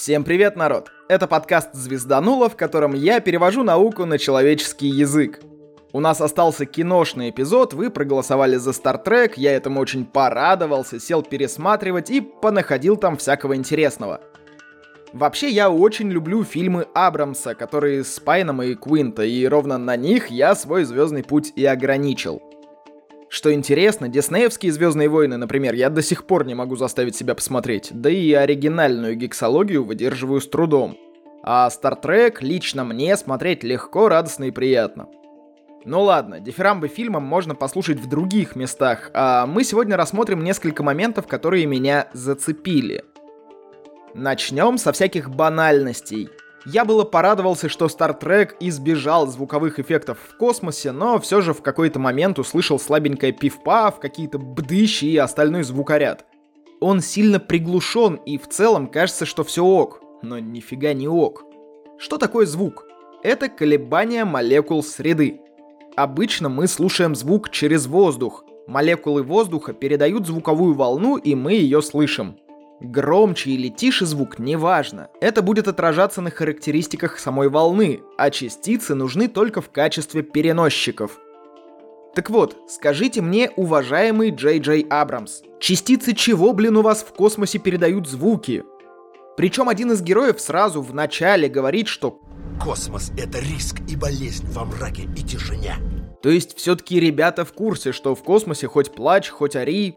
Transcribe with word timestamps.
Всем 0.00 0.24
привет, 0.24 0.56
народ! 0.56 0.90
Это 1.10 1.26
подкаст 1.26 1.74
«Звездануло», 1.74 2.48
в 2.48 2.56
котором 2.56 2.94
я 2.94 3.20
перевожу 3.20 3.64
науку 3.64 4.06
на 4.06 4.16
человеческий 4.16 4.88
язык. 4.88 5.40
У 5.92 6.00
нас 6.00 6.22
остался 6.22 6.64
киношный 6.64 7.28
эпизод, 7.28 7.74
вы 7.74 7.90
проголосовали 7.90 8.56
за 8.56 8.70
Trek, 8.70 9.34
я 9.36 9.54
этому 9.54 9.78
очень 9.78 10.06
порадовался, 10.06 10.98
сел 10.98 11.22
пересматривать 11.22 12.08
и 12.08 12.22
понаходил 12.22 12.96
там 12.96 13.18
всякого 13.18 13.54
интересного. 13.56 14.22
Вообще, 15.12 15.50
я 15.50 15.68
очень 15.68 16.10
люблю 16.10 16.44
фильмы 16.44 16.86
Абрамса, 16.94 17.54
которые 17.54 18.02
с 18.02 18.18
Пайном 18.20 18.62
и 18.62 18.74
Квинта, 18.76 19.24
и 19.24 19.46
ровно 19.46 19.76
на 19.76 19.96
них 19.96 20.28
я 20.28 20.54
свой 20.54 20.84
звездный 20.84 21.24
путь 21.24 21.52
и 21.56 21.66
ограничил. 21.66 22.40
Что 23.30 23.54
интересно, 23.54 24.08
диснеевские 24.08 24.72
«Звездные 24.72 25.08
войны», 25.08 25.36
например, 25.36 25.74
я 25.74 25.88
до 25.88 26.02
сих 26.02 26.26
пор 26.26 26.44
не 26.44 26.56
могу 26.56 26.74
заставить 26.74 27.14
себя 27.14 27.36
посмотреть, 27.36 27.90
да 27.92 28.10
и 28.10 28.32
оригинальную 28.32 29.14
гексологию 29.14 29.84
выдерживаю 29.84 30.40
с 30.40 30.48
трудом. 30.48 30.98
А 31.44 31.68
Trek 31.68 32.38
лично 32.40 32.82
мне 32.82 33.16
смотреть 33.16 33.62
легко, 33.62 34.08
радостно 34.08 34.44
и 34.44 34.50
приятно. 34.50 35.06
Ну 35.84 36.02
ладно, 36.02 36.40
дифирамбы 36.40 36.88
фильмам 36.88 37.22
можно 37.22 37.54
послушать 37.54 38.00
в 38.00 38.08
других 38.08 38.56
местах, 38.56 39.12
а 39.14 39.46
мы 39.46 39.62
сегодня 39.62 39.96
рассмотрим 39.96 40.42
несколько 40.42 40.82
моментов, 40.82 41.28
которые 41.28 41.66
меня 41.66 42.08
зацепили. 42.12 43.04
Начнем 44.12 44.76
со 44.76 44.90
всяких 44.90 45.30
банальностей. 45.30 46.30
Я 46.66 46.84
было 46.84 47.04
порадовался, 47.04 47.70
что 47.70 47.86
Star 47.86 48.20
Trek 48.20 48.56
избежал 48.60 49.26
звуковых 49.26 49.78
эффектов 49.78 50.18
в 50.18 50.36
космосе, 50.36 50.92
но 50.92 51.18
все 51.18 51.40
же 51.40 51.54
в 51.54 51.62
какой-то 51.62 51.98
момент 51.98 52.38
услышал 52.38 52.78
слабенькое 52.78 53.32
пивпа, 53.32 53.90
в 53.90 53.98
какие-то 53.98 54.38
бдыщи 54.38 55.06
и 55.06 55.16
остальной 55.16 55.62
звукоряд. 55.62 56.26
Он 56.80 57.00
сильно 57.00 57.40
приглушен, 57.40 58.16
и 58.26 58.36
в 58.36 58.48
целом 58.48 58.88
кажется, 58.88 59.24
что 59.24 59.42
все 59.42 59.64
ок, 59.64 60.02
но 60.22 60.38
нифига 60.38 60.92
не 60.92 61.08
ок. 61.08 61.44
Что 61.98 62.18
такое 62.18 62.44
звук? 62.44 62.86
Это 63.22 63.48
колебания 63.48 64.24
молекул 64.24 64.82
среды. 64.82 65.40
Обычно 65.96 66.48
мы 66.48 66.66
слушаем 66.66 67.14
звук 67.14 67.50
через 67.50 67.86
воздух. 67.86 68.44
Молекулы 68.66 69.22
воздуха 69.22 69.72
передают 69.72 70.26
звуковую 70.26 70.74
волну, 70.74 71.16
и 71.16 71.34
мы 71.34 71.54
ее 71.54 71.82
слышим. 71.82 72.36
Громче 72.80 73.50
или 73.50 73.68
тише 73.68 74.06
звук, 74.06 74.38
неважно. 74.38 75.08
Это 75.20 75.42
будет 75.42 75.68
отражаться 75.68 76.20
на 76.22 76.30
характеристиках 76.30 77.18
самой 77.18 77.48
волны, 77.48 78.00
а 78.16 78.30
частицы 78.30 78.94
нужны 78.94 79.28
только 79.28 79.60
в 79.60 79.70
качестве 79.70 80.22
переносчиков. 80.22 81.18
Так 82.14 82.30
вот, 82.30 82.56
скажите 82.68 83.20
мне, 83.20 83.50
уважаемый 83.54 84.30
Джей 84.30 84.58
Джей 84.58 84.86
Абрамс, 84.88 85.42
частицы 85.60 86.14
чего, 86.14 86.52
блин, 86.52 86.76
у 86.76 86.82
вас 86.82 87.02
в 87.02 87.12
космосе 87.12 87.58
передают 87.58 88.08
звуки? 88.08 88.64
Причем 89.36 89.68
один 89.68 89.92
из 89.92 90.02
героев 90.02 90.40
сразу 90.40 90.82
в 90.82 90.92
начале 90.92 91.48
говорит, 91.48 91.86
что 91.86 92.20
Космос— 92.62 93.10
это 93.16 93.38
риск 93.38 93.80
и 93.88 93.96
болезнь 93.96 94.46
во 94.52 94.66
мраке 94.66 95.08
и 95.16 95.22
тишине. 95.22 95.76
То 96.22 96.28
есть 96.28 96.58
все-таки 96.58 97.00
ребята 97.00 97.46
в 97.46 97.52
курсе, 97.54 97.92
что 97.92 98.14
в 98.14 98.22
космосе 98.22 98.66
хоть 98.66 98.92
плачь, 98.92 99.30
хоть 99.30 99.56
ори. 99.56 99.96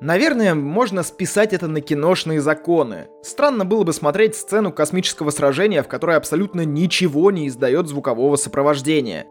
Наверное, 0.00 0.54
можно 0.54 1.02
списать 1.02 1.52
это 1.52 1.66
на 1.66 1.80
киношные 1.80 2.40
законы. 2.40 3.08
Странно 3.22 3.64
было 3.64 3.82
бы 3.82 3.92
смотреть 3.92 4.36
сцену 4.36 4.72
космического 4.72 5.30
сражения, 5.30 5.82
в 5.82 5.88
которой 5.88 6.16
абсолютно 6.16 6.64
ничего 6.64 7.32
не 7.32 7.48
издает 7.48 7.88
звукового 7.88 8.36
сопровождения. 8.36 9.26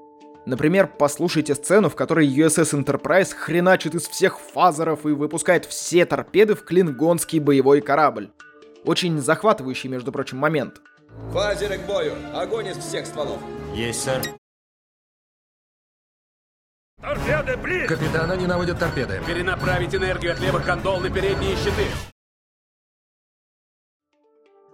Например, 0.45 0.89
послушайте 0.97 1.55
сцену, 1.55 1.89
в 1.89 1.95
которой 1.95 2.27
USS 2.27 2.83
Enterprise 2.83 3.33
хреначит 3.33 3.95
из 3.95 4.07
всех 4.07 4.39
фазеров 4.39 5.05
и 5.05 5.09
выпускает 5.09 5.65
все 5.65 6.05
торпеды 6.05 6.55
в 6.55 6.63
клингонский 6.63 7.39
боевой 7.39 7.81
корабль. 7.81 8.31
Очень 8.85 9.19
захватывающий, 9.19 9.89
между 9.89 10.11
прочим, 10.11 10.37
момент. 10.37 10.81
Фазеры 11.31 11.77
к 11.77 11.85
бою! 11.85 12.13
Огонь 12.33 12.67
из 12.67 12.77
всех 12.77 13.05
стволов! 13.05 13.39
Есть, 13.73 14.03
сэр. 14.03 14.21
Торпеды, 17.01 17.57
блин! 17.57 17.87
Капитана 17.87 18.33
ненавидят 18.33 18.79
торпеды. 18.79 19.21
Перенаправить 19.27 19.93
энергию 19.93 20.31
от 20.31 20.39
левых 20.39 20.65
гондол 20.65 20.99
на 20.99 21.09
передние 21.09 21.55
щиты. 21.55 21.85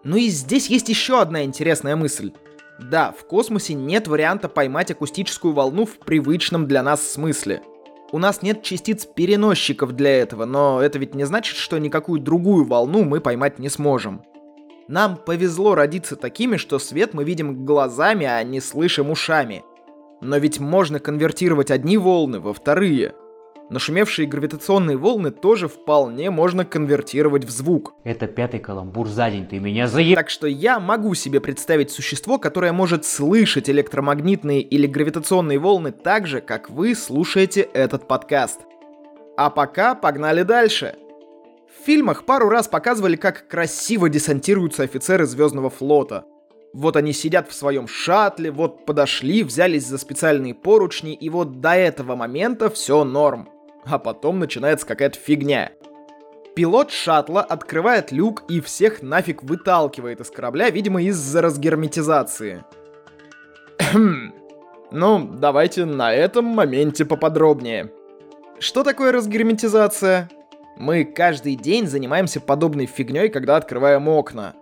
Ну 0.06 0.16
и 0.16 0.30
здесь 0.30 0.68
есть 0.68 0.90
еще 0.90 1.22
одна 1.22 1.44
интересная 1.44 1.96
мысль. 1.96 2.32
Да, 2.80 3.12
в 3.12 3.28
космосе 3.28 3.74
нет 3.74 4.08
варианта 4.08 4.50
поймать 4.50 4.90
акустическую 4.90 5.54
волну 5.54 5.86
в 5.86 6.00
привычном 6.00 6.66
для 6.66 6.82
нас 6.82 7.12
смысле. 7.12 7.62
У 8.12 8.20
нас 8.20 8.42
нет 8.42 8.64
частиц-переносчиков 8.64 9.92
для 9.92 10.18
этого, 10.18 10.46
но 10.46 10.82
это 10.82 11.00
ведь 11.00 11.16
не 11.16 11.26
значит, 11.26 11.58
что 11.58 11.78
никакую 11.78 12.22
другую 12.22 12.66
волну 12.66 13.04
мы 13.04 13.22
поймать 13.22 13.60
не 13.60 13.70
сможем. 13.70 14.24
Нам 14.88 15.18
повезло 15.18 15.76
родиться 15.76 16.16
такими, 16.16 16.58
что 16.58 16.80
свет 16.80 17.14
мы 17.14 17.24
видим 17.24 17.66
глазами, 17.66 18.26
а 18.26 18.44
не 18.44 18.60
слышим 18.60 19.10
ушами. 19.10 19.64
Но 20.24 20.38
ведь 20.38 20.60
можно 20.60 21.00
конвертировать 21.00 21.70
одни 21.70 21.98
волны 21.98 22.40
во 22.40 22.54
вторые. 22.54 23.14
Нашумевшие 23.70 24.28
гравитационные 24.28 24.98
волны 24.98 25.32
тоже 25.32 25.68
вполне 25.68 26.30
можно 26.30 26.64
конвертировать 26.64 27.44
в 27.44 27.50
звук. 27.50 27.94
Это 28.04 28.28
пятый 28.28 28.60
каламбур 28.60 29.08
за 29.08 29.30
день, 29.30 29.48
ты 29.48 29.60
меня 29.60 29.88
заеб... 29.88 30.16
Так 30.16 30.30
что 30.30 30.48
я 30.48 30.80
могу 30.80 31.14
себе 31.14 31.42
представить 31.42 31.92
существо, 31.92 32.38
которое 32.38 32.72
может 32.72 33.04
слышать 33.04 33.70
электромагнитные 33.70 34.62
или 34.62 34.88
гравитационные 34.88 35.60
волны 35.60 35.92
так 35.92 36.28
же, 36.28 36.40
как 36.40 36.70
вы 36.70 36.96
слушаете 36.96 37.62
этот 37.62 38.08
подкаст. 38.08 38.62
А 39.38 39.50
пока 39.50 39.94
погнали 39.96 40.44
дальше. 40.44 40.96
В 41.68 41.86
фильмах 41.86 42.26
пару 42.26 42.48
раз 42.48 42.68
показывали, 42.68 43.18
как 43.18 43.48
красиво 43.48 44.08
десантируются 44.08 44.84
офицеры 44.84 45.26
Звездного 45.26 45.70
флота. 45.70 46.26
Вот 46.74 46.98
они 46.98 47.14
сидят 47.14 47.50
в 47.50 47.54
своем 47.54 47.88
шаттле, 47.88 48.52
вот 48.52 48.86
подошли, 48.86 49.44
взялись 49.44 49.86
за 49.86 49.98
специальные 49.98 50.56
поручни, 50.56 51.14
и 51.14 51.30
вот 51.30 51.62
до 51.62 51.76
этого 51.76 52.16
момента 52.16 52.70
все 52.70 53.04
норм 53.04 53.50
а 53.86 54.00
потом 54.00 54.40
начинается 54.40 54.86
какая-то 54.86 55.18
фигня. 55.18 55.72
Пилот 56.56 56.92
шаттла 56.92 57.42
открывает 57.42 58.12
люк 58.12 58.44
и 58.48 58.62
всех 58.62 59.02
нафиг 59.02 59.44
выталкивает 59.44 60.22
из 60.22 60.30
корабля, 60.30 60.70
видимо, 60.70 61.02
из-за 61.04 61.42
разгерметизации. 61.42 62.64
ну, 64.92 65.28
давайте 65.28 65.86
на 65.86 66.14
этом 66.14 66.46
моменте 66.46 67.06
поподробнее. 67.06 67.92
Что 68.60 68.84
такое 68.84 69.12
разгерметизация? 69.12 70.30
Мы 70.78 71.06
каждый 71.06 71.56
день 71.56 71.88
занимаемся 71.88 72.40
подобной 72.40 72.86
фигней, 72.86 73.30
когда 73.30 73.58
открываем 73.58 74.08
окна. 74.08 74.54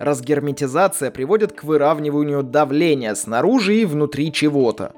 Разгерметизация 0.00 1.10
приводит 1.10 1.52
к 1.52 1.62
выравниванию 1.62 2.42
давления 2.42 3.14
снаружи 3.14 3.76
и 3.76 3.84
внутри 3.84 4.32
чего-то. 4.32 4.94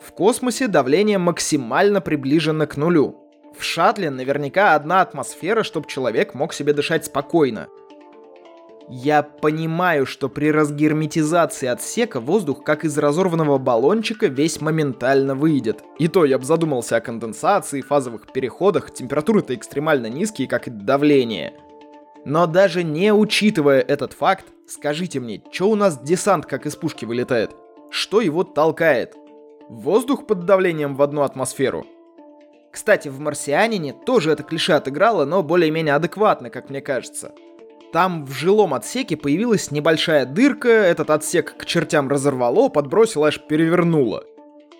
В 0.00 0.12
космосе 0.12 0.68
давление 0.68 1.18
максимально 1.18 2.00
приближено 2.00 2.68
к 2.68 2.76
нулю. 2.76 3.16
В 3.58 3.64
шаттле 3.64 4.10
наверняка 4.10 4.76
одна 4.76 5.00
атмосфера, 5.00 5.64
чтобы 5.64 5.88
человек 5.88 6.34
мог 6.34 6.54
себе 6.54 6.72
дышать 6.72 7.06
спокойно. 7.06 7.66
Я 8.88 9.24
понимаю, 9.24 10.06
что 10.06 10.28
при 10.28 10.52
разгерметизации 10.52 11.66
отсека 11.66 12.20
воздух, 12.20 12.62
как 12.62 12.84
из 12.84 12.96
разорванного 12.96 13.58
баллончика, 13.58 14.28
весь 14.28 14.60
моментально 14.60 15.34
выйдет. 15.34 15.82
И 15.98 16.06
то 16.06 16.24
я 16.24 16.38
бы 16.38 16.44
задумался 16.44 16.94
о 16.94 17.00
конденсации, 17.00 17.80
фазовых 17.80 18.32
переходах, 18.32 18.94
температуры-то 18.94 19.52
экстремально 19.56 20.06
низкие, 20.06 20.46
как 20.46 20.68
и 20.68 20.70
давление. 20.70 21.54
Но 22.26 22.48
даже 22.48 22.82
не 22.82 23.14
учитывая 23.14 23.80
этот 23.80 24.12
факт, 24.12 24.46
скажите 24.66 25.20
мне, 25.20 25.40
что 25.52 25.70
у 25.70 25.76
нас 25.76 25.96
десант 25.96 26.44
как 26.44 26.66
из 26.66 26.74
пушки 26.74 27.04
вылетает? 27.04 27.52
Что 27.88 28.20
его 28.20 28.42
толкает? 28.42 29.14
Воздух 29.68 30.26
под 30.26 30.44
давлением 30.44 30.96
в 30.96 31.02
одну 31.02 31.22
атмосферу. 31.22 31.86
Кстати, 32.72 33.06
в 33.06 33.20
«Марсианине» 33.20 33.92
тоже 33.92 34.32
это 34.32 34.42
клише 34.42 34.72
отыграло, 34.72 35.24
но 35.24 35.44
более-менее 35.44 35.94
адекватно, 35.94 36.50
как 36.50 36.68
мне 36.68 36.80
кажется. 36.80 37.32
Там 37.92 38.26
в 38.26 38.32
жилом 38.32 38.74
отсеке 38.74 39.16
появилась 39.16 39.70
небольшая 39.70 40.26
дырка, 40.26 40.68
этот 40.68 41.10
отсек 41.10 41.56
к 41.56 41.64
чертям 41.64 42.08
разорвало, 42.08 42.68
подбросило, 42.68 43.28
аж 43.28 43.40
перевернуло. 43.46 44.24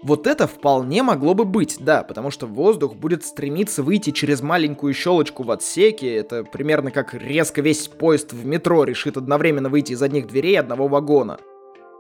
Вот 0.03 0.27
это 0.27 0.47
вполне 0.47 1.03
могло 1.03 1.35
бы 1.35 1.45
быть, 1.45 1.79
да, 1.81 2.03
потому 2.03 2.31
что 2.31 2.47
воздух 2.47 2.95
будет 2.95 3.25
стремиться 3.25 3.83
выйти 3.83 4.11
через 4.11 4.43
маленькую 4.43 4.93
щелочку 4.95 5.43
в 5.43 5.51
отсеке, 5.51 6.15
это 6.15 6.45
примерно 6.45 6.91
как 6.91 7.15
резко 7.15 7.61
весь 7.61 7.89
поезд 7.89 8.33
в 8.33 8.47
метро 8.47 8.85
решит 8.85 9.17
одновременно 9.17 9.69
выйти 9.69 9.93
из 9.93 10.03
одних 10.03 10.27
дверей 10.27 10.61
одного 10.61 10.87
вагона 10.87 11.39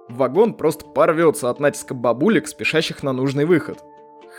вагон 0.09 0.55
просто 0.55 0.87
порвется 0.87 1.51
от 1.51 1.61
натиска 1.61 1.95
бабулек, 1.95 2.49
спешащих 2.49 3.03
на 3.03 3.13
нужный 3.13 3.45
выход. 3.45 3.79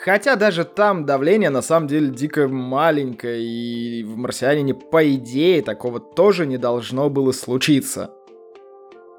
Хотя 0.04 0.36
даже 0.36 0.64
там 0.64 1.06
давление 1.06 1.50
на 1.50 1.62
самом 1.62 1.88
деле 1.88 2.10
дико 2.10 2.48
маленькое, 2.48 3.44
и 3.44 4.04
в 4.04 4.16
«Марсианине» 4.16 4.76
по 4.76 5.08
идее 5.16 5.62
такого 5.62 6.00
тоже 6.00 6.46
не 6.46 6.58
должно 6.58 7.10
было 7.10 7.32
случиться. 7.32 8.14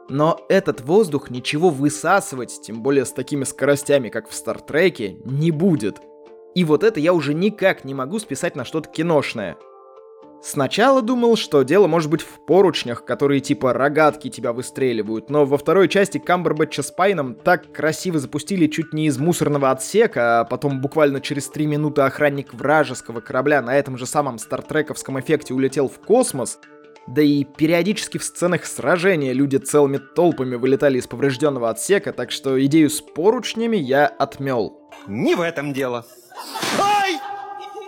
Но 0.08 0.40
этот 0.48 0.80
воздух 0.80 1.30
ничего 1.30 1.70
высасывать, 1.70 2.60
тем 2.62 2.82
более 2.82 3.04
с 3.04 3.12
такими 3.12 3.44
скоростями, 3.44 4.08
как 4.08 4.28
в 4.28 4.34
Стартреке, 4.34 5.18
не 5.24 5.50
будет. 5.50 5.98
И 6.54 6.64
вот 6.64 6.82
это 6.82 6.98
я 6.98 7.12
уже 7.12 7.34
никак 7.34 7.84
не 7.84 7.94
могу 7.94 8.18
списать 8.18 8.56
на 8.56 8.64
что-то 8.64 8.88
киношное. 8.88 9.58
Сначала 10.40 11.02
думал, 11.02 11.36
что 11.36 11.62
дело 11.64 11.88
может 11.88 12.10
быть 12.10 12.22
в 12.22 12.46
поручнях, 12.46 13.04
которые 13.04 13.40
типа 13.40 13.72
рогатки 13.72 14.30
тебя 14.30 14.52
выстреливают, 14.52 15.30
но 15.30 15.44
во 15.44 15.58
второй 15.58 15.88
части 15.88 16.18
Камбербэтча 16.18 16.84
с 16.84 16.92
Пайном 16.92 17.34
так 17.34 17.72
красиво 17.72 18.20
запустили 18.20 18.68
чуть 18.68 18.92
не 18.92 19.06
из 19.06 19.18
мусорного 19.18 19.72
отсека, 19.72 20.40
а 20.40 20.44
потом 20.44 20.80
буквально 20.80 21.20
через 21.20 21.48
три 21.48 21.66
минуты 21.66 22.02
охранник 22.02 22.54
вражеского 22.54 23.20
корабля 23.20 23.60
на 23.62 23.76
этом 23.76 23.98
же 23.98 24.06
самом 24.06 24.38
стартрековском 24.38 25.18
эффекте 25.18 25.54
улетел 25.54 25.88
в 25.88 25.98
космос, 25.98 26.60
да 27.08 27.22
и 27.22 27.44
периодически 27.44 28.18
в 28.18 28.24
сценах 28.24 28.66
сражения 28.66 29.32
люди 29.32 29.56
целыми 29.56 29.96
толпами 29.96 30.56
вылетали 30.56 30.98
из 30.98 31.06
поврежденного 31.06 31.70
отсека, 31.70 32.12
так 32.12 32.30
что 32.30 32.62
идею 32.66 32.90
с 32.90 33.00
поручнями 33.00 33.78
я 33.78 34.06
отмел. 34.06 34.90
Не 35.06 35.34
в 35.34 35.40
этом 35.40 35.72
дело. 35.72 36.04
Ай! 36.78 37.14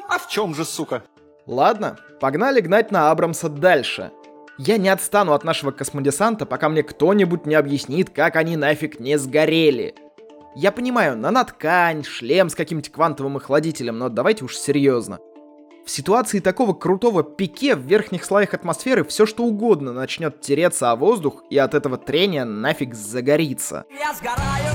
А 0.09 0.19
в 0.19 0.29
чем 0.29 0.55
же, 0.55 0.65
сука? 0.65 1.03
Ладно, 1.47 1.99
погнали 2.19 2.61
гнать 2.61 2.91
на 2.91 3.11
Абрамса 3.11 3.51
дальше. 3.51 4.11
Я 4.57 4.79
не 4.79 4.89
отстану 4.89 5.35
от 5.35 5.45
нашего 5.45 5.71
космодесанта, 5.71 6.47
пока 6.47 6.71
мне 6.71 6.83
кто-нибудь 6.83 7.45
не 7.45 7.55
объяснит, 7.55 8.09
как 8.11 8.37
они 8.37 8.57
нафиг 8.57 9.01
не 9.01 9.19
сгорели. 9.19 9.95
Я 10.57 10.73
понимаю, 10.73 11.17
наноткань, 11.17 12.05
шлем 12.05 12.49
с 12.49 12.55
каким-нибудь 12.55 12.91
квантовым 12.91 13.37
охладителем, 13.37 13.99
но 13.99 14.09
давайте 14.09 14.45
уж 14.45 14.57
серьезно. 14.57 15.19
В 15.85 15.91
ситуации 15.91 16.41
такого 16.41 16.73
крутого 16.73 17.23
пике 17.23 17.75
в 17.75 17.81
верхних 17.81 18.25
слоях 18.25 18.55
атмосферы 18.55 19.05
все 19.05 19.27
что 19.27 19.45
угодно 19.45 19.93
начнет 19.93 20.41
тереться 20.41 20.91
о 20.91 20.97
воздух, 20.97 21.45
и 21.51 21.59
от 21.59 21.75
этого 21.75 21.97
трения 21.97 22.45
нафиг 22.45 22.95
загорится. 22.95 23.85
Я 23.91 24.15
сгораю. 24.15 24.75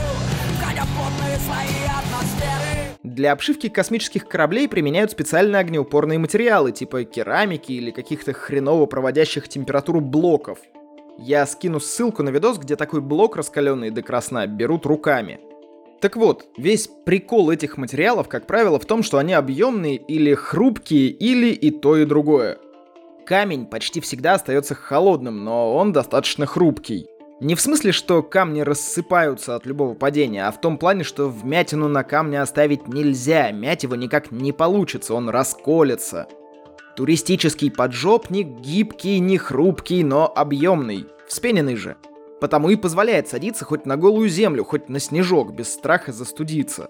Для 3.03 3.31
обшивки 3.31 3.69
космических 3.69 4.27
кораблей 4.27 4.67
применяют 4.67 5.11
специальные 5.11 5.61
огнеупорные 5.61 6.19
материалы, 6.19 6.71
типа 6.71 7.03
керамики 7.05 7.71
или 7.71 7.91
каких-то 7.91 8.33
хреново 8.33 8.87
проводящих 8.87 9.47
температуру 9.47 10.01
блоков. 10.01 10.59
Я 11.17 11.45
скину 11.45 11.79
ссылку 11.79 12.23
на 12.23 12.29
видос, 12.29 12.57
где 12.57 12.75
такой 12.75 12.99
блок 12.99 13.37
раскаленный 13.37 13.89
до 13.89 14.01
красна 14.01 14.47
берут 14.47 14.85
руками. 14.85 15.39
Так 16.01 16.17
вот, 16.17 16.45
весь 16.57 16.89
прикол 17.05 17.49
этих 17.49 17.77
материалов, 17.77 18.27
как 18.27 18.47
правило, 18.47 18.79
в 18.79 18.85
том, 18.85 19.01
что 19.01 19.17
они 19.17 19.33
объемные 19.33 19.95
или 19.95 20.33
хрупкие, 20.33 21.07
или 21.09 21.47
и 21.47 21.71
то, 21.71 21.97
и 21.97 22.05
другое. 22.05 22.57
Камень 23.25 23.65
почти 23.65 24.01
всегда 24.01 24.33
остается 24.33 24.75
холодным, 24.75 25.43
но 25.43 25.73
он 25.73 25.93
достаточно 25.93 26.45
хрупкий. 26.45 27.07
Не 27.41 27.55
в 27.55 27.61
смысле, 27.61 27.91
что 27.91 28.23
камни 28.23 28.61
рассыпаются 28.61 29.55
от 29.55 29.65
любого 29.65 29.93
падения, 29.93 30.47
а 30.47 30.51
в 30.51 30.61
том 30.61 30.77
плане, 30.77 31.03
что 31.03 31.27
вмятину 31.27 31.87
на 31.89 32.03
камне 32.03 32.41
оставить 32.41 32.87
нельзя, 32.87 33.51
мять 33.51 33.83
его 33.83 33.95
никак 33.95 34.31
не 34.31 34.53
получится, 34.53 35.13
он 35.13 35.29
расколется. 35.29 36.27
Туристический 36.95 37.71
поджопник 37.71 38.47
гибкий, 38.61 39.19
не 39.19 39.37
хрупкий, 39.37 40.03
но 40.03 40.31
объемный, 40.33 41.07
вспененный 41.27 41.75
же. 41.75 41.97
Потому 42.41 42.69
и 42.69 42.75
позволяет 42.75 43.27
садиться 43.27 43.65
хоть 43.65 43.85
на 43.85 43.97
голую 43.97 44.29
землю, 44.29 44.63
хоть 44.63 44.89
на 44.89 44.99
снежок, 44.99 45.53
без 45.53 45.73
страха 45.73 46.11
застудиться. 46.11 46.89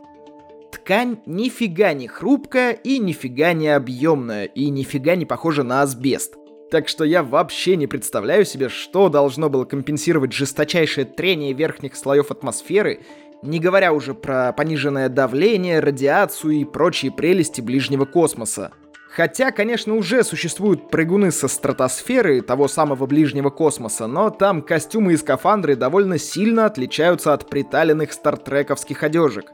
Ткань 0.72 1.20
нифига 1.26 1.94
не 1.94 2.08
хрупкая 2.08 2.74
и 2.74 3.00
нифига 3.00 3.54
не 3.54 3.70
объемная, 3.70 4.46
и 4.46 4.70
нифига 4.70 5.16
не 5.16 5.26
похожа 5.26 5.64
на 5.64 5.82
асбест. 5.82 6.36
Так 6.72 6.88
что 6.88 7.06
я 7.06 7.24
вообще 7.24 7.76
не 7.76 7.88
представляю 7.88 8.44
себе, 8.44 8.70
что 8.70 9.10
должно 9.10 9.50
было 9.50 9.66
компенсировать 9.66 10.34
жесточайшее 10.34 11.06
трение 11.06 11.54
верхних 11.54 11.96
слоев 11.96 12.32
атмосферы, 12.32 13.02
не 13.44 13.60
говоря 13.60 13.94
уже 13.94 14.14
про 14.14 14.52
пониженное 14.52 15.08
давление, 15.08 15.80
радиацию 15.80 16.54
и 16.54 16.66
прочие 16.66 17.12
прелести 17.12 17.62
ближнего 17.62 18.06
космоса. 18.06 18.72
Хотя, 19.16 19.52
конечно, 19.52 19.96
уже 19.96 20.26
существуют 20.26 20.90
прыгуны 20.90 21.32
со 21.32 21.48
стратосферы, 21.48 22.42
того 22.42 22.68
самого 22.68 23.06
ближнего 23.06 23.50
космоса, 23.50 24.08
но 24.08 24.30
там 24.30 24.62
костюмы 24.62 25.14
и 25.14 25.18
скафандры 25.18 25.78
довольно 25.78 26.18
сильно 26.18 26.66
отличаются 26.66 27.32
от 27.32 27.50
приталенных 27.50 28.12
стартрековских 28.12 29.04
одежек. 29.04 29.54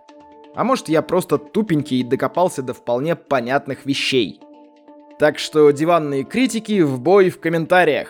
А 0.56 0.64
может, 0.64 0.90
я 0.90 1.04
просто 1.04 1.38
тупенький 1.38 2.00
и 2.00 2.04
докопался 2.04 2.64
до 2.64 2.74
вполне 2.74 3.16
понятных 3.16 3.86
вещей. 3.86 4.42
Так 5.20 5.38
что 5.38 5.70
диванные 5.70 6.24
критики 6.24 6.82
в 6.82 7.00
бой 7.00 7.30
в 7.30 7.40
комментариях. 7.40 8.10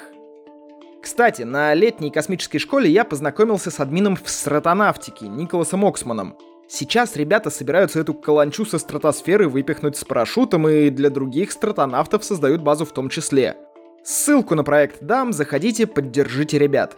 Кстати, 1.03 1.41
на 1.41 1.73
летней 1.73 2.11
космической 2.11 2.59
школе 2.59 2.89
я 2.89 3.03
познакомился 3.03 3.71
с 3.71 3.79
админом 3.81 4.15
в 4.15 4.29
стратонавтике, 4.29 5.27
Николасом 5.27 5.83
Оксманом. 5.83 6.37
Сейчас 6.73 7.17
ребята 7.17 7.49
собираются 7.49 7.99
эту 7.99 8.13
каланчу 8.13 8.65
со 8.65 8.79
стратосферы 8.79 9.49
выпихнуть 9.49 9.97
с 9.97 10.05
парашютом 10.05 10.69
и 10.69 10.89
для 10.89 11.09
других 11.09 11.51
стратонавтов 11.51 12.23
создают 12.23 12.61
базу 12.61 12.85
в 12.85 12.93
том 12.93 13.09
числе. 13.09 13.57
Ссылку 14.05 14.55
на 14.55 14.63
проект 14.63 15.03
дам, 15.03 15.33
заходите, 15.33 15.85
поддержите 15.85 16.57
ребят. 16.57 16.95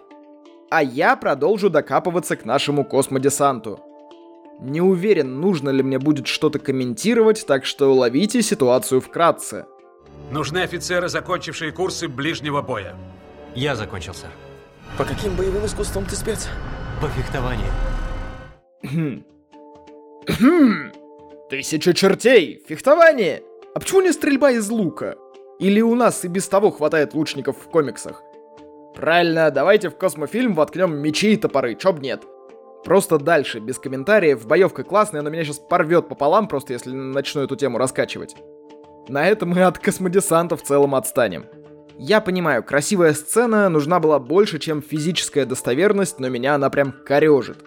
А 0.69 0.83
я 0.83 1.15
продолжу 1.15 1.71
докапываться 1.71 2.35
к 2.35 2.45
нашему 2.45 2.85
космодесанту. 2.85 3.79
Не 4.59 4.79
уверен, 4.79 5.41
нужно 5.41 5.71
ли 5.71 5.81
мне 5.81 5.97
будет 5.97 6.27
что-то 6.27 6.59
комментировать, 6.59 7.43
так 7.47 7.65
что 7.65 7.91
ловите 7.95 8.43
ситуацию 8.43 9.01
вкратце. 9.01 9.65
Нужны 10.29 10.59
офицеры, 10.59 11.09
закончившие 11.09 11.71
курсы 11.71 12.07
ближнего 12.07 12.61
боя. 12.61 12.95
Я 13.55 13.75
закончил, 13.75 14.13
сэр. 14.13 14.29
По 14.99 15.03
каким 15.03 15.35
боевым 15.35 15.65
искусствам 15.65 16.05
ты 16.05 16.15
спец? 16.15 16.47
По 17.01 17.07
фехтованию. 17.07 17.71
Тысяча 21.49 21.93
чертей! 21.93 22.63
Фехтование! 22.67 23.43
А 23.75 23.79
почему 23.79 24.01
не 24.01 24.11
стрельба 24.11 24.51
из 24.51 24.69
лука? 24.69 25.15
Или 25.59 25.81
у 25.81 25.95
нас 25.95 26.23
и 26.25 26.27
без 26.27 26.47
того 26.47 26.71
хватает 26.71 27.13
лучников 27.13 27.57
в 27.57 27.69
комиксах? 27.69 28.21
Правильно, 28.95 29.49
давайте 29.49 29.89
в 29.89 29.97
космофильм 29.97 30.53
воткнем 30.53 30.95
мечи 30.95 31.33
и 31.33 31.37
топоры, 31.37 31.75
чё 31.75 31.93
б 31.93 32.01
нет. 32.01 32.23
Просто 32.83 33.17
дальше, 33.17 33.59
без 33.59 33.79
комментариев, 33.79 34.45
боевка 34.45 34.83
классная, 34.83 35.21
но 35.21 35.29
меня 35.29 35.43
сейчас 35.43 35.59
порвет 35.59 36.09
пополам, 36.09 36.47
просто 36.47 36.73
если 36.73 36.91
начну 36.91 37.41
эту 37.41 37.55
тему 37.55 37.77
раскачивать. 37.77 38.35
На 39.07 39.27
этом 39.27 39.49
мы 39.49 39.63
от 39.63 39.79
космодесанта 39.79 40.55
в 40.55 40.63
целом 40.63 40.95
отстанем. 40.95 41.45
Я 41.97 42.21
понимаю, 42.21 42.63
красивая 42.63 43.13
сцена 43.13 43.69
нужна 43.69 43.99
была 43.99 44.19
больше, 44.19 44.59
чем 44.59 44.81
физическая 44.81 45.45
достоверность, 45.45 46.19
но 46.19 46.29
меня 46.29 46.55
она 46.55 46.69
прям 46.69 46.91
корежит. 46.91 47.57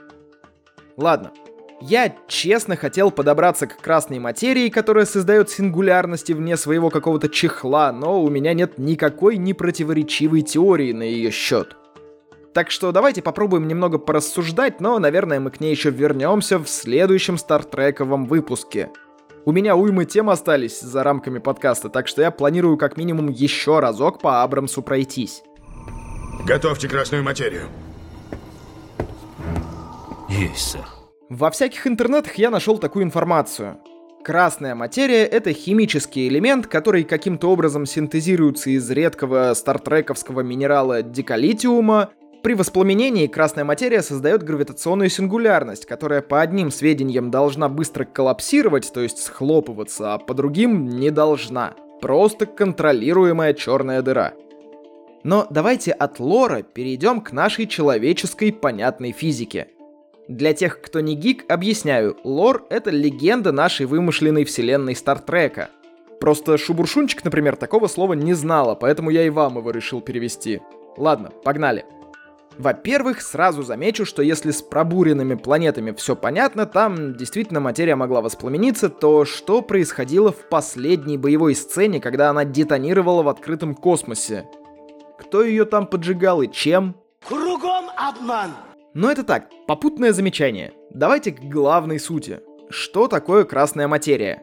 Ладно, 0.96 1.32
я 1.80 2.14
честно 2.26 2.76
хотел 2.76 3.10
подобраться 3.10 3.66
к 3.66 3.76
красной 3.78 4.18
материи, 4.18 4.70
которая 4.70 5.04
создает 5.04 5.50
сингулярности 5.50 6.32
вне 6.32 6.56
своего 6.56 6.90
какого-то 6.90 7.28
чехла, 7.28 7.92
но 7.92 8.22
у 8.22 8.30
меня 8.30 8.54
нет 8.54 8.78
никакой 8.78 9.36
непротиворечивой 9.36 10.42
теории 10.42 10.92
на 10.92 11.02
ее 11.02 11.30
счет. 11.30 11.76
Так 12.54 12.70
что 12.70 12.90
давайте 12.90 13.20
попробуем 13.20 13.68
немного 13.68 13.98
порассуждать, 13.98 14.80
но, 14.80 14.98
наверное, 14.98 15.40
мы 15.40 15.50
к 15.50 15.60
ней 15.60 15.70
еще 15.70 15.90
вернемся 15.90 16.58
в 16.58 16.66
следующем 16.68 17.36
стартрековом 17.36 18.24
выпуске. 18.24 18.90
У 19.44 19.52
меня 19.52 19.76
уймы 19.76 20.06
тем 20.06 20.30
остались 20.30 20.80
за 20.80 21.02
рамками 21.02 21.38
подкаста, 21.38 21.90
так 21.90 22.08
что 22.08 22.22
я 22.22 22.30
планирую 22.30 22.78
как 22.78 22.96
минимум 22.96 23.28
еще 23.28 23.80
разок 23.80 24.20
по 24.20 24.42
Абрамсу 24.42 24.80
пройтись. 24.80 25.42
Готовьте 26.46 26.88
красную 26.88 27.22
материю. 27.22 27.68
Есть, 30.30 30.70
сэр. 30.70 30.95
Во 31.28 31.50
всяких 31.50 31.88
интернетах 31.88 32.36
я 32.36 32.50
нашел 32.50 32.78
такую 32.78 33.04
информацию. 33.04 33.80
Красная 34.22 34.76
материя— 34.76 35.24
это 35.26 35.52
химический 35.52 36.28
элемент, 36.28 36.68
который 36.68 37.02
каким-то 37.02 37.50
образом 37.50 37.84
синтезируется 37.84 38.70
из 38.70 38.88
редкого 38.90 39.52
стартрековского 39.54 40.42
минерала 40.42 41.02
дикалитиума. 41.02 42.10
При 42.44 42.54
воспламенении 42.54 43.26
красная 43.26 43.64
материя 43.64 44.02
создает 44.02 44.44
гравитационную 44.44 45.10
сингулярность, 45.10 45.84
которая 45.84 46.22
по 46.22 46.40
одним 46.40 46.70
сведениям 46.70 47.32
должна 47.32 47.68
быстро 47.68 48.04
коллапсировать, 48.04 48.92
то 48.92 49.00
есть 49.00 49.18
схлопываться, 49.18 50.14
а 50.14 50.18
по 50.18 50.32
другим 50.32 50.86
не 50.86 51.10
должна. 51.10 51.74
Просто 52.00 52.46
контролируемая 52.46 53.52
черная 53.52 54.00
дыра. 54.00 54.34
Но 55.24 55.44
давайте 55.50 55.90
от 55.90 56.20
лора 56.20 56.62
перейдем 56.62 57.20
к 57.20 57.32
нашей 57.32 57.66
человеческой 57.66 58.52
понятной 58.52 59.10
физике. 59.10 59.68
Для 60.28 60.54
тех, 60.54 60.80
кто 60.80 61.00
не 61.00 61.14
гик, 61.14 61.44
объясняю, 61.48 62.16
лор— 62.24 62.66
это 62.70 62.90
легенда 62.90 63.52
нашей 63.52 63.86
вымышленной 63.86 64.44
вселенной 64.44 64.96
Стартрека. 64.96 65.70
Просто 66.20 66.58
Шубуршунчик, 66.58 67.22
например, 67.24 67.54
такого 67.54 67.86
слова 67.86 68.14
не 68.14 68.34
знала, 68.34 68.74
поэтому 68.74 69.10
я 69.10 69.24
и 69.24 69.30
вам 69.30 69.58
его 69.58 69.70
решил 69.70 70.00
перевести. 70.00 70.60
Ладно, 70.96 71.30
погнали. 71.44 71.84
Во-первых, 72.58 73.20
сразу 73.20 73.62
замечу, 73.62 74.04
что 74.04 74.22
если 74.22 74.50
с 74.50 74.62
пробуренными 74.62 75.34
планетами 75.34 75.92
все 75.92 76.16
понятно, 76.16 76.66
там 76.66 77.14
действительно 77.14 77.60
материя 77.60 77.94
могла 77.94 78.22
воспламениться, 78.22 78.88
то 78.88 79.24
что 79.26 79.62
происходило 79.62 80.32
в 80.32 80.48
последней 80.48 81.18
боевой 81.18 81.54
сцене, 81.54 82.00
когда 82.00 82.30
она 82.30 82.44
детонировала 82.44 83.22
в 83.22 83.28
открытом 83.28 83.74
космосе? 83.74 84.48
Кто 85.18 85.44
ее 85.44 85.66
там 85.66 85.86
поджигал 85.86 86.42
и 86.42 86.50
чем? 86.50 86.96
Кругом 87.28 87.90
обман. 87.96 88.52
Но 88.96 89.10
это 89.10 89.24
так, 89.24 89.50
попутное 89.66 90.14
замечание. 90.14 90.72
Давайте 90.90 91.30
к 91.30 91.40
главной 91.40 92.00
сути. 92.00 92.40
Что 92.70 93.08
такое 93.08 93.44
красная 93.44 93.88
материя? 93.88 94.42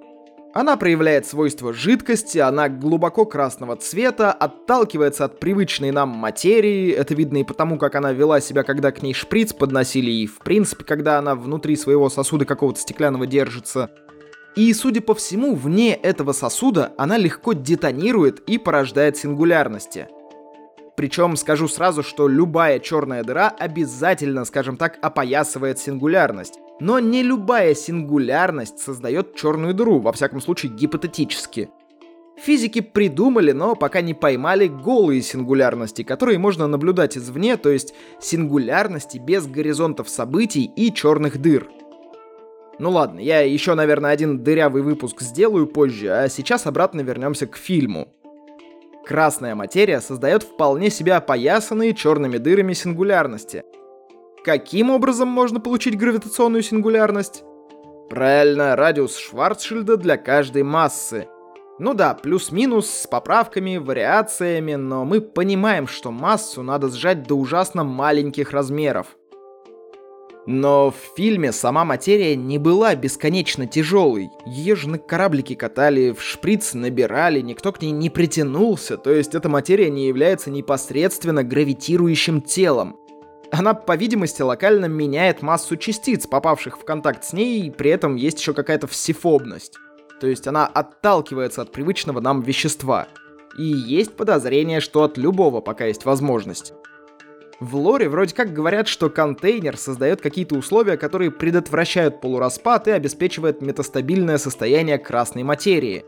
Она 0.53 0.77
проявляет 0.77 1.25
свойства 1.25 1.73
жидкости, 1.73 2.37
она 2.37 2.69
глубоко 2.69 3.25
красного 3.25 3.77
цвета, 3.77 4.31
отталкивается 4.31 5.25
от 5.25 5.39
привычной 5.39 5.89
нам 5.89 6.09
материи, 6.09 6.91
это 6.91 7.15
видно 7.15 7.37
и 7.37 7.43
потому, 7.43 7.79
как 7.79 7.95
она 7.95 8.11
вела 8.11 8.39
себя, 8.41 8.61
когда 8.61 8.91
к 8.91 9.01
ней 9.01 9.15
шприц 9.15 9.53
подносили, 9.53 10.11
и 10.11 10.27
в 10.27 10.37
принципе, 10.37 10.83
когда 10.83 11.17
она 11.17 11.33
внутри 11.33 11.75
своего 11.75 12.07
сосуда 12.11 12.45
какого-то 12.45 12.79
стеклянного 12.79 13.25
держится. 13.25 13.89
И, 14.55 14.71
судя 14.75 15.01
по 15.01 15.15
всему, 15.15 15.55
вне 15.55 15.95
этого 15.95 16.31
сосуда 16.31 16.93
она 16.95 17.17
легко 17.17 17.53
детонирует 17.53 18.41
и 18.41 18.59
порождает 18.59 19.17
сингулярности. 19.17 20.09
Причем 20.95 21.35
скажу 21.35 21.67
сразу, 21.67 22.03
что 22.03 22.27
любая 22.27 22.79
черная 22.79 23.23
дыра 23.23 23.49
обязательно, 23.49 24.45
скажем 24.45 24.77
так, 24.77 24.99
опоясывает 25.01 25.79
сингулярность. 25.79 26.59
Но 26.79 26.99
не 26.99 27.23
любая 27.23 27.73
сингулярность 27.73 28.79
создает 28.79 29.35
черную 29.35 29.73
дыру, 29.73 29.99
во 29.99 30.11
всяком 30.11 30.41
случае 30.41 30.71
гипотетически. 30.71 31.69
Физики 32.37 32.81
придумали, 32.81 33.51
но 33.51 33.75
пока 33.75 34.01
не 34.01 34.13
поймали 34.13 34.67
голые 34.67 35.21
сингулярности, 35.21 36.03
которые 36.03 36.39
можно 36.39 36.67
наблюдать 36.67 37.17
извне, 37.17 37.57
то 37.57 37.69
есть 37.69 37.93
сингулярности 38.19 39.17
без 39.19 39.45
горизонтов 39.45 40.09
событий 40.09 40.69
и 40.75 40.91
черных 40.91 41.39
дыр. 41.39 41.69
Ну 42.79 42.89
ладно, 42.89 43.19
я 43.19 43.41
еще, 43.41 43.75
наверное, 43.75 44.11
один 44.11 44.43
дырявый 44.43 44.81
выпуск 44.81 45.21
сделаю 45.21 45.67
позже, 45.67 46.09
а 46.09 46.27
сейчас 46.27 46.65
обратно 46.65 47.01
вернемся 47.01 47.45
к 47.45 47.55
фильму. 47.55 48.07
Красная 49.05 49.55
материя 49.55 50.01
создает 50.01 50.43
вполне 50.43 50.89
себе 50.89 51.13
опоясанные 51.13 51.93
черными 51.93 52.37
дырами 52.37 52.73
сингулярности— 52.73 53.63
Каким 54.43 54.89
образом 54.89 55.29
можно 55.29 55.61
получить 55.61 55.97
гравитационную 55.97 56.63
сингулярность? 56.63 57.45
Правильно, 58.09 58.75
радиус 58.75 59.15
Шварцшильда 59.15 59.95
для 59.95 60.17
каждой 60.17 60.63
массы. 60.63 61.29
Ну 61.79 61.93
да, 61.93 62.13
плюс-минус, 62.13 62.89
с 62.89 63.07
поправками, 63.07 63.77
вариациями, 63.77 64.75
но 64.75 65.05
мы 65.05 65.21
понимаем, 65.21 65.87
что 65.87 66.11
массу 66.11 66.61
надо 66.61 66.89
сжать 66.89 67.23
до 67.23 67.35
ужасно 67.35 67.85
маленьких 67.85 68.51
размеров. 68.51 69.15
Но 70.45 70.91
в 70.91 71.15
фильме 71.15 71.51
сама 71.53 71.85
материя 71.85 72.35
не 72.35 72.57
была 72.57 72.95
бесконечно 72.95 73.65
тяжелой. 73.65 74.29
Ее 74.45 74.75
же 74.75 74.89
на 74.89 74.97
кораблике 74.97 75.55
катали, 75.55 76.11
в 76.11 76.21
шприц 76.21 76.73
набирали, 76.73 77.39
никто 77.39 77.71
к 77.71 77.81
ней 77.81 77.91
не 77.91 78.09
притянулся, 78.09 78.97
то 78.97 79.11
есть 79.11 79.35
эта 79.35 79.47
материя 79.47 79.89
не 79.89 80.07
является 80.07 80.51
непосредственно 80.51 81.43
гравитирующим 81.43 82.41
телом. 82.41 82.97
Она, 83.51 83.73
по 83.73 83.95
видимости, 83.95 84.41
локально 84.41 84.85
меняет 84.85 85.41
массу 85.43 85.77
частиц, 85.77 86.27
попавших 86.27 86.77
в 86.77 86.83
контакт 86.83 87.23
с 87.23 87.33
ней, 87.33 87.61
и 87.61 87.71
при 87.71 87.91
этом 87.91 88.15
есть 88.15 88.39
еще 88.39 88.53
какая-то 88.53 88.87
всефобность. 88.87 89.77
То 90.19 90.27
есть 90.27 90.47
она 90.47 90.65
отталкивается 90.65 91.61
от 91.61 91.71
привычного 91.71 92.19
нам 92.19 92.41
вещества. 92.41 93.07
И 93.57 93.63
есть 93.63 94.15
подозрение, 94.15 94.79
что 94.79 95.03
от 95.03 95.17
любого, 95.17 95.61
пока 95.61 95.85
есть 95.85 96.03
возможность. 96.03 96.73
В 97.63 97.77
лоре 97.77 98.09
вроде 98.09 98.35
как 98.35 98.51
говорят, 98.51 98.89
что 98.89 99.09
контейнер 99.09 99.77
создает 99.77 100.19
какие-то 100.19 100.55
условия, 100.55 100.97
которые 100.97 101.31
предотвращают 101.31 102.19
полураспад 102.19 102.89
и 102.89 102.91
обеспечивают 102.91 103.61
метастабильное 103.61 104.37
состояние 104.37 104.97
красной 104.97 105.43
материи. 105.43 106.03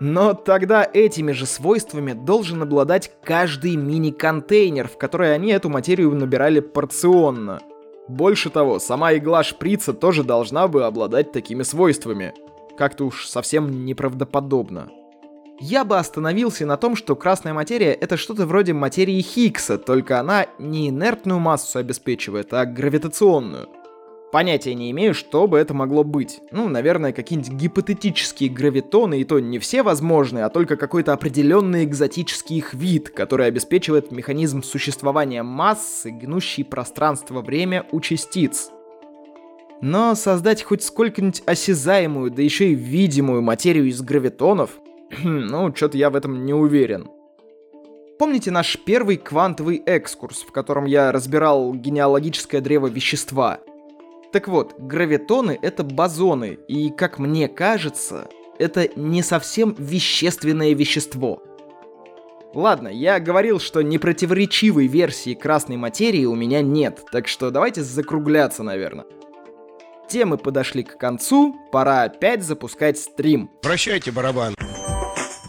Но 0.00 0.34
тогда 0.34 0.84
этими 0.92 1.30
же 1.30 1.46
свойствами 1.46 2.12
должен 2.12 2.60
обладать 2.60 3.12
каждый 3.22 3.76
мини-контейнер, 3.76 4.88
в 4.88 4.98
который 4.98 5.32
они 5.32 5.52
эту 5.52 5.68
материю 5.68 6.12
набирали 6.12 6.58
порционно. 6.58 7.60
Больше 8.08 8.50
того, 8.50 8.80
сама 8.80 9.14
игла 9.14 9.44
шприца 9.44 9.92
тоже 9.94 10.24
должна 10.24 10.66
бы 10.66 10.84
обладать 10.84 11.30
такими 11.30 11.62
свойствами. 11.62 12.34
Как-то 12.76 13.06
уж 13.06 13.28
совсем 13.28 13.84
неправдоподобно. 13.84 14.90
Я 15.62 15.84
бы 15.84 15.98
остановился 15.98 16.64
на 16.64 16.78
том, 16.78 16.96
что 16.96 17.14
красная 17.14 17.52
материя— 17.52 17.92
это 18.00 18.16
что-то 18.16 18.46
вроде 18.46 18.72
материи 18.72 19.20
Хиггса, 19.20 19.76
только 19.76 20.18
она 20.18 20.46
не 20.58 20.88
инертную 20.88 21.38
массу 21.38 21.78
обеспечивает, 21.78 22.54
а 22.54 22.64
гравитационную. 22.64 23.68
Понятия 24.32 24.74
не 24.74 24.90
имею, 24.92 25.12
что 25.12 25.46
бы 25.46 25.58
это 25.58 25.74
могло 25.74 26.02
быть. 26.02 26.40
Ну, 26.50 26.70
наверное, 26.70 27.12
какие-нибудь 27.12 27.52
гипотетические 27.52 28.48
гравитоны, 28.48 29.20
и 29.20 29.24
то 29.24 29.38
не 29.38 29.58
все 29.58 29.82
возможные, 29.82 30.46
а 30.46 30.48
только 30.48 30.76
какой-то 30.76 31.12
определенный 31.12 31.84
экзотический 31.84 32.56
их 32.56 32.72
вид, 32.72 33.10
который 33.10 33.46
обеспечивает 33.46 34.12
механизм 34.12 34.62
существования 34.62 35.42
массы, 35.42 36.10
гнущий 36.10 36.64
пространство-время 36.64 37.86
у 37.92 38.00
частиц. 38.00 38.70
Но 39.82 40.14
создать 40.14 40.62
хоть 40.62 40.82
сколько-нибудь 40.82 41.42
осязаемую, 41.44 42.30
да 42.30 42.40
еще 42.40 42.68
и 42.68 42.74
видимую 42.74 43.42
материю 43.42 43.88
из 43.88 44.00
гравитонов, 44.00 44.78
ну, 45.22 45.74
что-то 45.74 45.98
я 45.98 46.10
в 46.10 46.16
этом 46.16 46.44
не 46.44 46.54
уверен. 46.54 47.08
Помните 48.18 48.50
наш 48.50 48.78
первый 48.84 49.16
квантовый 49.16 49.82
экскурс, 49.86 50.42
в 50.42 50.52
котором 50.52 50.84
я 50.84 51.10
разбирал 51.10 51.72
генеалогическое 51.74 52.60
древо 52.60 52.86
вещества— 52.86 53.60
так 54.32 54.46
вот, 54.46 54.78
гравитоны— 54.78 55.58
это 55.62 55.82
бозоны, 55.82 56.58
и, 56.68 56.90
как 56.90 57.18
мне 57.18 57.48
кажется, 57.48 58.28
это 58.58 58.88
не 58.94 59.22
совсем 59.22 59.74
вещественное 59.76 60.72
вещество. 60.72 61.42
Ладно, 62.54 62.88
я 62.88 63.18
говорил, 63.18 63.58
что 63.58 63.82
непротиворечивой 63.82 64.86
версии 64.86 65.34
красной 65.34 65.76
материи 65.76 66.24
у 66.24 66.34
меня 66.34 66.62
нет, 66.62 67.00
так 67.10 67.26
что 67.26 67.50
давайте 67.50 67.82
закругляться, 67.82 68.62
наверное. 68.62 69.06
Темы 70.08 70.36
подошли 70.36 70.82
к 70.82 70.96
концу, 70.96 71.56
пора 71.72 72.02
опять 72.02 72.42
запускать 72.42 72.98
стрим. 72.98 73.50
Вращайте 73.62 74.10
барабан. 74.10 74.54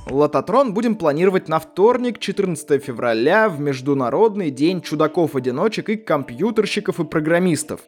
Лототрон 0.10 0.74
будем 0.74 0.96
планировать 0.96 1.48
на 1.48 1.60
вторник, 1.60 2.20
14 2.20 2.84
февраля, 2.84 3.50
в 3.50 3.60
Международный 3.60 4.50
день 4.50 4.82
чудаков-одиночек 4.82 5.90
и 5.90 5.96
компьютерщиков 5.96 7.00
и 7.00 7.04
программистов. 7.04 7.82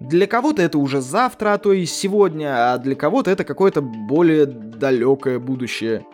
Для 0.00 0.26
кого-то 0.26 0.62
это 0.62 0.78
уже 0.78 1.00
завтра, 1.00 1.54
а 1.54 1.58
то 1.58 1.72
и 1.72 1.86
сегодня, 1.86 2.72
а 2.72 2.78
для 2.78 2.96
кого-то 2.96 3.30
это 3.30 3.44
какое-то 3.44 3.80
более 3.80 4.46
далекое 4.46 5.38
будущее. 5.38 6.04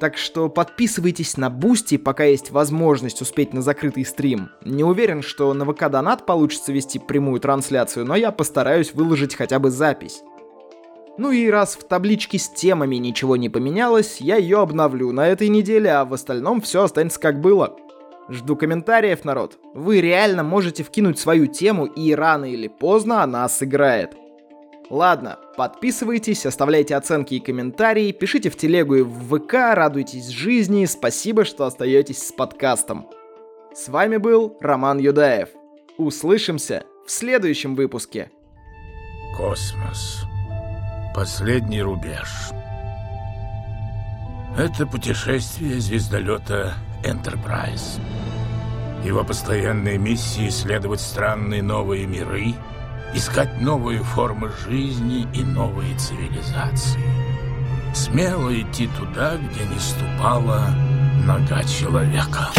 Так 0.00 0.16
что 0.16 0.48
подписывайтесь 0.48 1.36
на 1.36 1.50
Boosty, 1.50 1.98
пока 1.98 2.24
есть 2.24 2.50
возможность 2.50 3.20
успеть 3.20 3.52
на 3.52 3.60
закрытый 3.60 4.06
стрим. 4.06 4.48
Не 4.64 4.82
уверен, 4.82 5.20
что 5.20 5.52
на 5.52 5.70
VK 5.70 5.90
Donut 5.90 6.24
получится 6.24 6.72
вести 6.72 6.98
прямую 6.98 7.38
трансляцию, 7.40 8.06
но 8.06 8.16
я 8.16 8.32
постараюсь 8.32 8.94
выложить 8.94 9.34
хотя 9.34 9.58
бы 9.58 9.70
запись. 9.70 10.22
Ну 11.20 11.32
и 11.32 11.50
раз 11.50 11.76
в 11.76 11.84
табличке 11.84 12.38
с 12.38 12.48
темами 12.48 12.96
ничего 12.96 13.36
не 13.36 13.50
поменялось, 13.50 14.22
я 14.22 14.36
ее 14.36 14.60
обновлю 14.60 15.12
на 15.12 15.28
этой 15.28 15.48
неделе, 15.48 15.90
а 15.90 16.06
в 16.06 16.14
остальном 16.14 16.62
все 16.62 16.84
останется 16.84 17.20
как 17.20 17.42
было. 17.42 17.76
Жду 18.30 18.56
комментариев, 18.56 19.22
народ. 19.26 19.58
Вы 19.74 20.00
реально 20.00 20.44
можете 20.44 20.82
вкинуть 20.82 21.18
свою 21.18 21.46
тему, 21.46 21.84
и 21.84 22.14
рано 22.14 22.46
или 22.46 22.68
поздно 22.68 23.22
она 23.22 23.46
сыграет. 23.50 24.16
Ладно, 24.88 25.38
подписывайтесь, 25.58 26.46
оставляйте 26.46 26.96
оценки 26.96 27.34
и 27.34 27.40
комментарии, 27.40 28.12
пишите 28.12 28.48
в 28.48 28.56
телегу 28.56 28.94
и 28.94 29.02
в 29.02 29.38
ВК, 29.38 29.74
радуйтесь 29.74 30.28
жизни, 30.28 30.86
спасибо, 30.86 31.44
что 31.44 31.66
остаетесь 31.66 32.26
с 32.28 32.32
подкастом. 32.32 33.06
С 33.74 33.90
вами 33.90 34.16
был 34.16 34.56
Роман 34.62 34.98
Юдаев. 34.98 35.50
Услышимся 35.98 36.84
в 37.06 37.10
следующем 37.10 37.74
выпуске. 37.74 38.30
Космос. 39.36 40.24
Последний 41.14 41.82
рубеж. 41.82 42.50
Это 44.56 44.86
путешествие 44.86 45.80
звездолета 45.80 46.74
Enterprise. 47.02 48.00
Его 49.04 49.24
постоянная 49.24 49.98
миссия— 49.98 50.48
исследовать 50.48 51.00
странные 51.00 51.64
новые 51.64 52.06
миры, 52.06 52.54
искать 53.12 53.60
новые 53.60 54.04
формы 54.04 54.52
жизни 54.68 55.26
и 55.34 55.42
новые 55.42 55.96
цивилизации. 55.98 57.02
Смело 57.92 58.54
идти 58.54 58.88
туда, 58.96 59.36
где 59.36 59.66
не 59.66 59.80
ступала 59.80 60.68
нога 61.24 61.64
человека. 61.64 62.50